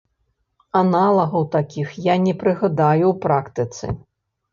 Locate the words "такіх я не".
1.55-2.33